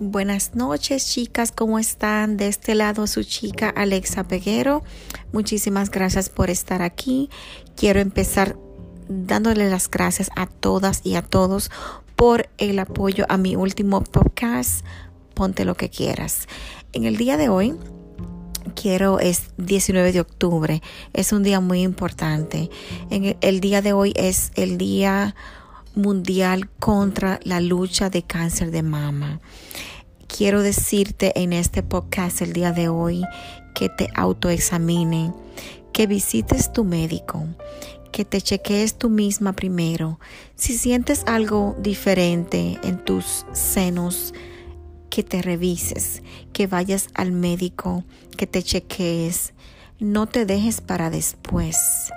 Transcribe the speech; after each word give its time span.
Buenas 0.00 0.54
noches 0.54 1.10
chicas, 1.10 1.50
¿cómo 1.50 1.76
están? 1.76 2.36
De 2.36 2.46
este 2.46 2.76
lado 2.76 3.08
su 3.08 3.24
chica 3.24 3.68
Alexa 3.68 4.22
Peguero. 4.22 4.84
Muchísimas 5.32 5.90
gracias 5.90 6.28
por 6.28 6.50
estar 6.50 6.82
aquí. 6.82 7.30
Quiero 7.74 7.98
empezar 7.98 8.56
dándole 9.08 9.68
las 9.68 9.90
gracias 9.90 10.30
a 10.36 10.46
todas 10.46 11.00
y 11.02 11.16
a 11.16 11.22
todos 11.22 11.72
por 12.14 12.48
el 12.58 12.78
apoyo 12.78 13.26
a 13.28 13.38
mi 13.38 13.56
último 13.56 14.04
podcast, 14.04 14.86
Ponte 15.34 15.64
lo 15.64 15.74
que 15.74 15.90
quieras. 15.90 16.46
En 16.92 17.04
el 17.04 17.16
día 17.16 17.36
de 17.36 17.48
hoy 17.48 17.74
quiero 18.80 19.18
es 19.18 19.50
19 19.56 20.12
de 20.12 20.20
octubre. 20.20 20.80
Es 21.12 21.32
un 21.32 21.42
día 21.42 21.58
muy 21.58 21.82
importante. 21.82 22.70
En 23.10 23.36
el 23.40 23.58
día 23.58 23.82
de 23.82 23.94
hoy 23.94 24.12
es 24.14 24.52
el 24.54 24.78
día 24.78 25.34
mundial 25.94 26.68
contra 26.78 27.40
la 27.44 27.60
lucha 27.60 28.10
de 28.10 28.22
cáncer 28.22 28.70
de 28.70 28.82
mama. 28.82 29.40
Quiero 30.26 30.62
decirte 30.62 31.32
en 31.40 31.52
este 31.52 31.82
podcast 31.82 32.42
el 32.42 32.52
día 32.52 32.72
de 32.72 32.88
hoy 32.88 33.24
que 33.74 33.88
te 33.88 34.08
autoexamine, 34.14 35.32
que 35.92 36.06
visites 36.06 36.72
tu 36.72 36.84
médico, 36.84 37.46
que 38.12 38.24
te 38.24 38.40
chequees 38.40 38.98
tú 38.98 39.08
misma 39.08 39.52
primero. 39.54 40.20
Si 40.54 40.76
sientes 40.76 41.24
algo 41.26 41.76
diferente 41.80 42.78
en 42.82 43.04
tus 43.04 43.46
senos, 43.52 44.34
que 45.10 45.22
te 45.22 45.42
revises, 45.42 46.22
que 46.52 46.66
vayas 46.66 47.08
al 47.14 47.32
médico, 47.32 48.04
que 48.36 48.46
te 48.46 48.62
chequees. 48.62 49.54
No 49.98 50.26
te 50.26 50.46
dejes 50.46 50.80
para 50.80 51.10
después. 51.10 52.12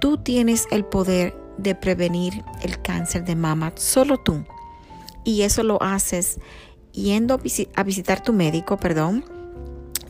Tú 0.00 0.18
tienes 0.18 0.66
el 0.70 0.84
poder 0.84 1.34
de 1.58 1.74
prevenir 1.74 2.44
el 2.62 2.80
cáncer 2.82 3.24
de 3.24 3.36
mama, 3.36 3.72
solo 3.76 4.18
tú. 4.18 4.44
Y 5.24 5.42
eso 5.42 5.62
lo 5.62 5.82
haces 5.82 6.38
yendo 6.92 7.40
a 7.74 7.82
visitar 7.82 8.22
tu 8.22 8.32
médico, 8.32 8.76
perdón, 8.76 9.24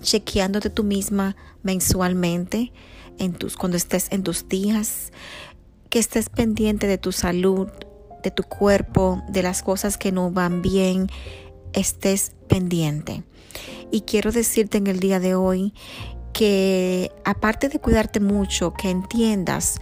chequeándote 0.02 0.70
tú 0.70 0.84
misma 0.84 1.36
mensualmente 1.62 2.72
en 3.18 3.32
tus, 3.32 3.56
cuando 3.56 3.76
estés 3.76 4.08
en 4.10 4.22
tus 4.22 4.48
días, 4.48 5.12
que 5.88 5.98
estés 5.98 6.28
pendiente 6.28 6.86
de 6.86 6.98
tu 6.98 7.12
salud, 7.12 7.68
de 8.22 8.30
tu 8.30 8.42
cuerpo, 8.42 9.22
de 9.28 9.42
las 9.42 9.62
cosas 9.62 9.96
que 9.96 10.12
no 10.12 10.30
van 10.30 10.62
bien, 10.62 11.08
estés 11.72 12.32
pendiente. 12.48 13.22
Y 13.90 14.02
quiero 14.02 14.32
decirte 14.32 14.78
en 14.78 14.86
el 14.86 15.00
día 15.00 15.20
de 15.20 15.34
hoy 15.34 15.72
que 16.32 17.12
aparte 17.24 17.68
de 17.68 17.78
cuidarte 17.78 18.18
mucho, 18.18 18.74
que 18.74 18.90
entiendas 18.90 19.80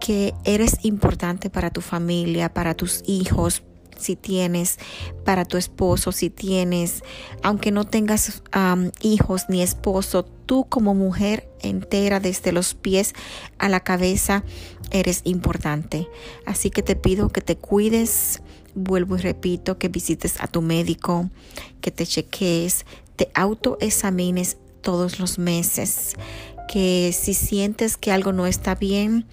que 0.00 0.34
eres 0.44 0.78
importante 0.82 1.50
para 1.50 1.70
tu 1.70 1.80
familia, 1.80 2.52
para 2.52 2.74
tus 2.74 3.02
hijos, 3.06 3.62
si 3.98 4.16
tienes, 4.16 4.78
para 5.24 5.44
tu 5.44 5.56
esposo, 5.56 6.12
si 6.12 6.30
tienes, 6.30 7.02
aunque 7.42 7.70
no 7.70 7.84
tengas 7.84 8.42
hijos 9.02 9.44
ni 9.48 9.62
esposo, 9.62 10.24
tú 10.24 10.66
como 10.68 10.94
mujer 10.94 11.48
entera 11.60 12.20
desde 12.20 12.52
los 12.52 12.74
pies 12.74 13.14
a 13.58 13.68
la 13.68 13.80
cabeza 13.80 14.44
eres 14.90 15.22
importante. 15.24 16.08
Así 16.46 16.70
que 16.70 16.82
te 16.82 16.96
pido 16.96 17.28
que 17.28 17.40
te 17.40 17.56
cuides, 17.56 18.40
vuelvo 18.74 19.16
y 19.16 19.20
repito, 19.20 19.78
que 19.78 19.88
visites 19.88 20.40
a 20.40 20.46
tu 20.46 20.62
médico, 20.62 21.30
que 21.80 21.90
te 21.90 22.06
cheques, 22.06 22.86
te 23.16 23.30
autoexamines 23.34 24.56
todos 24.80 25.18
los 25.18 25.38
meses, 25.38 26.14
que 26.68 27.12
si 27.12 27.34
sientes 27.34 27.96
que 27.96 28.12
algo 28.12 28.32
no 28.32 28.46
está 28.46 28.74
bien, 28.74 29.26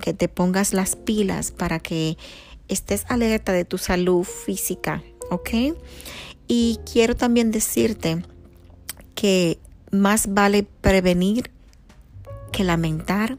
que 0.00 0.14
te 0.14 0.28
pongas 0.28 0.72
las 0.72 0.96
pilas 0.96 1.50
para 1.50 1.78
que 1.78 2.16
estés 2.68 3.04
alerta 3.08 3.52
de 3.52 3.64
tu 3.64 3.78
salud 3.78 4.24
física, 4.24 5.02
¿ok? 5.30 5.76
Y 6.48 6.80
quiero 6.90 7.16
también 7.16 7.50
decirte 7.50 8.24
que 9.14 9.58
más 9.90 10.34
vale 10.34 10.64
prevenir 10.80 11.50
que 12.52 12.64
lamentar. 12.64 13.36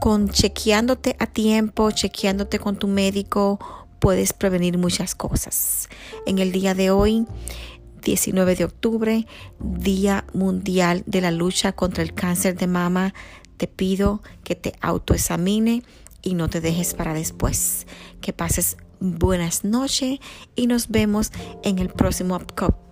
Con 0.00 0.28
chequeándote 0.28 1.16
a 1.18 1.26
tiempo, 1.26 1.90
chequeándote 1.90 2.58
con 2.58 2.76
tu 2.76 2.86
médico, 2.86 3.58
puedes 3.98 4.32
prevenir 4.32 4.78
muchas 4.78 5.14
cosas. 5.14 5.88
En 6.26 6.38
el 6.38 6.52
día 6.52 6.74
de 6.74 6.90
hoy, 6.90 7.26
19 8.02 8.54
de 8.54 8.64
octubre, 8.64 9.26
Día 9.58 10.24
Mundial 10.32 11.02
de 11.06 11.20
la 11.20 11.30
Lucha 11.30 11.72
contra 11.72 12.02
el 12.02 12.14
Cáncer 12.14 12.56
de 12.56 12.66
Mama, 12.66 13.14
te 13.56 13.66
pido 13.66 14.22
que 14.44 14.54
te 14.54 14.74
autoexamine 14.80 15.82
y 16.22 16.34
no 16.34 16.48
te 16.48 16.60
dejes 16.60 16.94
para 16.94 17.14
después. 17.14 17.86
Que 18.20 18.32
pases 18.32 18.76
buenas 19.00 19.64
noches 19.64 20.18
y 20.54 20.66
nos 20.66 20.88
vemos 20.88 21.32
en 21.62 21.78
el 21.78 21.88
próximo 21.88 22.38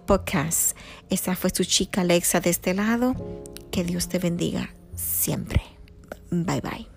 podcast. 0.07 0.77
Esta 1.11 1.37
fue 1.37 1.51
su 1.51 1.65
chica 1.65 2.03
Alexa 2.03 2.41
de 2.41 2.51
este 2.51 2.75
lado. 2.75 3.15
Que 3.71 3.85
Dios 3.85 4.09
te 4.09 4.19
bendiga 4.19 4.75
siempre. 4.95 5.63
Bye 6.31 6.61
bye. 6.61 6.94